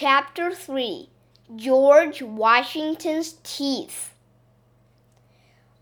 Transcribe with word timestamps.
Chapter 0.00 0.54
3 0.54 1.08
George 1.56 2.22
Washington's 2.22 3.32
Teeth. 3.42 4.14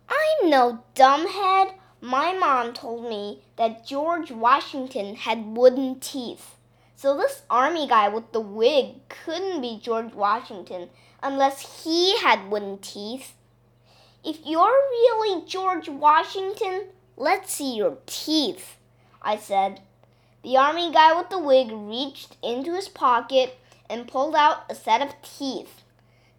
I'm 0.08 0.48
no 0.48 0.84
dumbhead. 0.94 1.74
My 2.00 2.32
mom 2.32 2.72
told 2.72 3.10
me 3.10 3.42
that 3.56 3.86
George 3.86 4.30
Washington 4.30 5.16
had 5.16 5.54
wooden 5.54 6.00
teeth. 6.00 6.54
So 6.94 7.14
this 7.14 7.42
army 7.50 7.86
guy 7.86 8.08
with 8.08 8.32
the 8.32 8.40
wig 8.40 9.06
couldn't 9.10 9.60
be 9.60 9.78
George 9.82 10.14
Washington 10.14 10.88
unless 11.22 11.84
he 11.84 12.16
had 12.16 12.50
wooden 12.50 12.78
teeth. 12.78 13.34
If 14.24 14.38
you're 14.46 14.62
really 14.62 15.44
George 15.46 15.90
Washington, 15.90 16.86
let's 17.18 17.52
see 17.52 17.76
your 17.76 17.98
teeth, 18.06 18.78
I 19.20 19.36
said. 19.36 19.82
The 20.42 20.56
army 20.56 20.90
guy 20.90 21.14
with 21.14 21.28
the 21.28 21.38
wig 21.38 21.70
reached 21.70 22.38
into 22.42 22.74
his 22.74 22.88
pocket 22.88 23.58
and 23.88 24.08
pulled 24.08 24.34
out 24.34 24.64
a 24.70 24.74
set 24.74 25.02
of 25.02 25.14
teeth. 25.22 25.82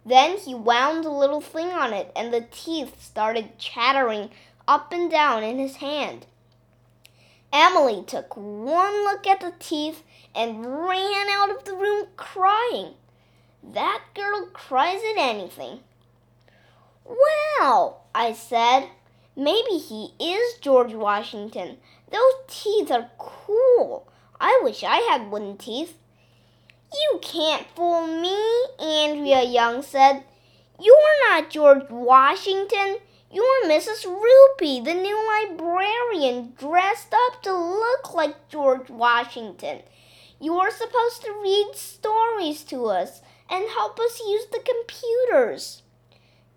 Then 0.04 0.38
he 0.38 0.54
wound 0.54 1.04
a 1.04 1.10
little 1.10 1.40
thing 1.40 1.68
on 1.68 1.92
it, 1.92 2.10
and 2.16 2.32
the 2.32 2.46
teeth 2.50 3.02
started 3.02 3.58
chattering 3.58 4.30
up 4.66 4.92
and 4.92 5.10
down 5.10 5.42
in 5.42 5.58
his 5.58 5.76
hand. 5.76 6.26
Emily 7.52 8.04
took 8.06 8.36
one 8.36 9.04
look 9.04 9.26
at 9.26 9.40
the 9.40 9.54
teeth 9.58 10.02
and 10.34 10.64
ran 10.64 11.28
out 11.30 11.50
of 11.50 11.64
the 11.64 11.74
room 11.74 12.06
crying. 12.16 12.94
That 13.62 14.02
girl 14.14 14.46
cries 14.52 15.00
at 15.00 15.18
anything. 15.18 15.80
Well, 17.04 18.02
I 18.14 18.32
said, 18.34 18.88
maybe 19.34 19.78
he 19.78 20.12
is 20.20 20.58
George 20.60 20.92
Washington. 20.92 21.78
Those 22.10 22.34
teeth 22.46 22.90
are 22.90 23.10
cool. 23.18 24.06
I 24.40 24.60
wish 24.62 24.84
I 24.84 24.98
had 24.98 25.30
wooden 25.30 25.56
teeth. 25.56 25.96
You 26.92 27.18
can't 27.20 27.66
fool 27.74 28.06
me, 28.06 28.36
Andrea 28.78 29.42
Young 29.42 29.82
said. 29.82 30.24
You're 30.80 31.28
not 31.28 31.50
George 31.50 31.90
Washington. 31.90 32.98
You're 33.30 33.64
Mrs. 33.66 34.06
Roopy, 34.06 34.84
the 34.84 34.94
new 34.94 35.16
librarian, 35.26 36.54
dressed 36.58 37.12
up 37.12 37.42
to 37.42 37.52
look 37.52 38.14
like 38.14 38.48
George 38.48 38.88
Washington. 38.88 39.82
You're 40.40 40.70
supposed 40.70 41.22
to 41.24 41.40
read 41.42 41.72
stories 41.74 42.62
to 42.64 42.86
us 42.86 43.20
and 43.50 43.68
help 43.68 43.98
us 43.98 44.20
use 44.20 44.46
the 44.46 44.60
computers. 44.60 45.82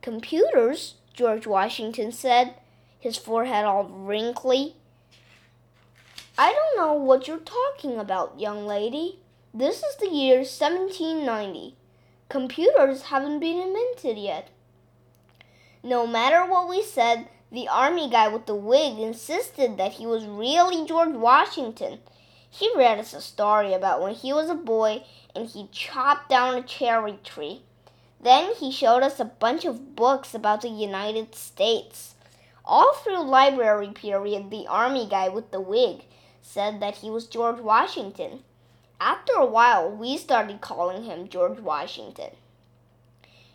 Computers? 0.01 0.95
George 1.13 1.45
Washington 1.45 2.11
said, 2.11 2.55
his 2.99 3.17
forehead 3.17 3.65
all 3.65 3.83
wrinkly. 3.83 4.75
I 6.37 6.53
don't 6.53 6.77
know 6.77 6.93
what 6.93 7.27
you're 7.27 7.39
talking 7.39 7.97
about, 7.97 8.39
young 8.39 8.65
lady. 8.65 9.19
This 9.53 9.83
is 9.83 9.97
the 9.97 10.07
year 10.07 10.37
1790. 10.37 11.75
Computers 12.29 13.01
haven't 13.01 13.41
been 13.41 13.59
invented 13.59 14.17
yet. 14.17 14.47
No 15.83 16.07
matter 16.07 16.49
what 16.49 16.69
we 16.69 16.81
said, 16.81 17.27
the 17.51 17.67
army 17.67 18.09
guy 18.09 18.29
with 18.29 18.45
the 18.45 18.55
wig 18.55 18.97
insisted 18.97 19.75
that 19.75 19.91
he 19.91 20.07
was 20.07 20.23
really 20.23 20.87
George 20.87 21.13
Washington. 21.15 21.99
He 22.49 22.71
read 22.77 22.97
us 22.97 23.13
a 23.13 23.19
story 23.19 23.73
about 23.73 24.01
when 24.01 24.13
he 24.13 24.31
was 24.31 24.49
a 24.49 24.55
boy 24.55 25.03
and 25.35 25.49
he 25.49 25.67
chopped 25.73 26.29
down 26.29 26.55
a 26.55 26.63
cherry 26.63 27.19
tree. 27.21 27.63
Then 28.21 28.53
he 28.55 28.71
showed 28.71 29.03
us 29.03 29.19
a 29.19 29.25
bunch 29.25 29.65
of 29.65 29.97
books 29.97 30.33
about 30.33 30.61
the 30.61 30.69
United 30.69 31.35
States. 31.35 32.15
All 32.63 32.93
through 32.93 33.25
library 33.25 33.89
period, 33.89 34.49
the 34.49 34.67
army 34.67 35.09
guy 35.09 35.27
with 35.27 35.51
the 35.51 35.59
wig 35.59 36.05
said 36.41 36.79
that 36.79 36.95
he 36.95 37.09
was 37.09 37.27
George 37.27 37.59
Washington. 37.59 38.43
After 39.03 39.33
a 39.33 39.47
while, 39.47 39.89
we 39.89 40.15
started 40.15 40.61
calling 40.61 41.05
him 41.05 41.27
George 41.27 41.59
Washington. 41.59 42.35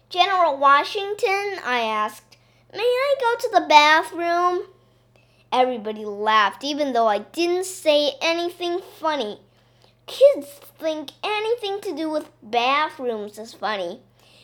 General 0.08 0.56
Washington, 0.56 1.60
I 1.64 1.82
asked, 1.82 2.36
may 2.72 2.80
I 2.80 3.14
go 3.20 3.36
to 3.38 3.50
the 3.52 3.66
bathroom? 3.68 4.66
Everybody 5.52 6.04
laughed, 6.04 6.64
even 6.64 6.92
though 6.92 7.06
I 7.06 7.18
didn't 7.18 7.66
say 7.66 8.14
anything 8.20 8.80
funny. 8.98 9.38
Kids 10.06 10.48
think 10.80 11.12
anything 11.22 11.80
to 11.82 11.94
do 11.94 12.10
with 12.10 12.32
bathrooms 12.42 13.38
is 13.38 13.54
funny. 13.54 14.00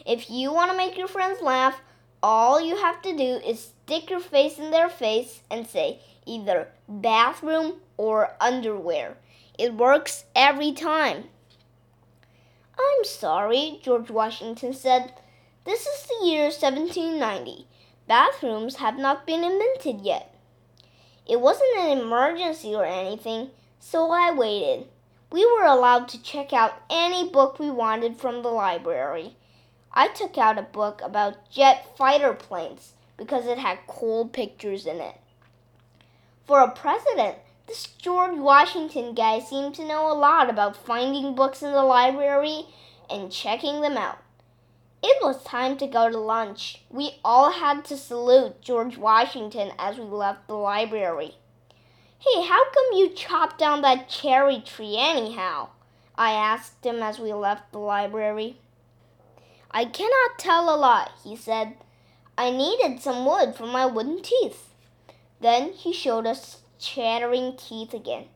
If 0.07 0.31
you 0.31 0.53
want 0.53 0.71
to 0.71 0.77
make 0.77 0.97
your 0.97 1.09
friends 1.09 1.43
laugh, 1.43 1.81
all 2.23 2.61
you 2.61 2.77
have 2.77 3.03
to 3.03 3.17
do 3.17 3.41
is 3.45 3.73
stick 3.85 4.09
your 4.09 4.21
face 4.21 4.57
in 4.57 4.71
their 4.71 4.89
face 4.89 5.41
and 5.51 5.67
say 5.67 5.99
either 6.27 6.69
bathroom 6.89 7.81
or 7.97 8.37
underwear. 8.41 9.17
It 9.59 9.75
works 9.75 10.25
every 10.35 10.73
time. 10.73 11.25
I'm 12.79 13.05
sorry, 13.05 13.81
George 13.83 14.11
Washington 14.11 14.73
said. 14.73 15.13
This 15.65 15.87
is 15.87 16.07
the 16.07 16.27
year 16.27 16.45
1790. 16.45 17.67
Bathrooms 18.09 18.77
have 18.77 18.99
not 18.99 19.27
been 19.27 19.45
invented 19.45 20.01
yet. 20.01 20.35
It 21.29 21.41
wasn't 21.41 21.79
an 21.79 21.99
emergency 21.99 22.75
or 22.75 22.85
anything, 22.85 23.51
so 23.79 24.11
I 24.11 24.33
waited. 24.33 24.89
We 25.31 25.47
were 25.47 25.65
allowed 25.65 26.09
to 26.09 26.23
check 26.23 26.53
out 26.53 26.83
any 26.91 27.29
book 27.29 27.59
we 27.59 27.71
wanted 27.71 28.17
from 28.17 28.43
the 28.43 28.49
library. 28.49 29.37
I 29.93 30.09
took 30.09 30.37
out 30.37 30.59
a 30.59 30.63
book 30.63 31.01
about 31.05 31.51
jet 31.51 31.97
fighter 31.97 32.35
planes 32.35 32.95
because 33.17 33.47
it 33.47 33.59
had 33.59 33.87
cool 33.87 34.27
pictures 34.27 34.87
in 34.87 34.97
it. 35.01 35.21
For 36.45 36.61
a 36.61 36.71
president, 36.71 37.37
this 37.67 37.87
George 37.87 38.39
Washington 38.39 39.15
guy 39.15 39.39
seemed 39.39 39.75
to 39.77 39.87
know 39.87 40.11
a 40.11 40.15
lot 40.15 40.51
about 40.51 40.77
finding 40.77 41.35
books 41.35 41.63
in 41.63 41.73
the 41.73 41.83
library 41.83 42.67
and 43.09 43.31
checking 43.31 43.81
them 43.81 43.97
out. 43.97 44.19
It 45.03 45.23
was 45.23 45.43
time 45.43 45.77
to 45.79 45.87
go 45.87 46.09
to 46.11 46.19
lunch. 46.19 46.83
We 46.91 47.17
all 47.25 47.51
had 47.51 47.85
to 47.87 47.97
salute 47.97 48.61
George 48.61 48.97
Washington 48.97 49.73
as 49.79 49.99
we 49.99 50.05
left 50.05 50.47
the 50.47 50.55
library. 50.55 51.37
Hey, 52.19 52.47
how 52.47 52.71
come 52.71 52.85
you 52.93 53.09
chopped 53.09 53.59
down 53.59 53.83
that 53.83 54.09
cherry 54.09 54.61
tree 54.61 54.97
anyhow? 54.97 55.71
I 56.17 56.33
asked 56.33 56.85
him 56.87 57.03
as 57.03 57.19
we 57.19 57.33
left 57.33 57.73
the 57.73 57.79
library. 57.79 58.59
I 59.73 59.87
cannot 59.87 60.39
tell 60.39 60.73
a 60.73 60.77
lie, 60.77 61.11
he 61.25 61.35
said. 61.35 61.75
I 62.37 62.51
needed 62.51 63.01
some 63.01 63.25
wood 63.25 63.57
for 63.57 63.67
my 63.67 63.87
wooden 63.87 64.23
teeth. 64.23 64.69
Then 65.41 65.73
he 65.73 65.93
showed 65.93 66.27
us 66.27 66.61
chattering 66.83 67.57
teeth 67.57 67.95
again. 67.95 68.27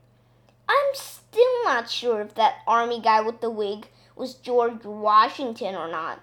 I'm 0.68 0.94
still 0.94 1.64
not 1.64 1.90
sure 1.90 2.20
if 2.20 2.34
that 2.36 2.62
army 2.66 3.00
guy 3.00 3.20
with 3.20 3.40
the 3.40 3.50
wig 3.50 3.88
was 4.14 4.34
George 4.34 4.84
Washington 4.84 5.74
or 5.74 5.88
not, 5.88 6.20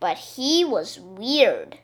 but 0.00 0.18
he 0.18 0.64
was 0.64 0.98
weird. 0.98 1.78